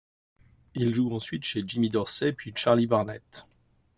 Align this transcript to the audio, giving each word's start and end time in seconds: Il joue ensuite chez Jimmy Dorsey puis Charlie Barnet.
Il 0.73 0.95
joue 0.95 1.13
ensuite 1.13 1.43
chez 1.43 1.63
Jimmy 1.67 1.91
Dorsey 1.91 2.33
puis 2.33 2.53
Charlie 2.55 2.87
Barnet. 2.87 3.21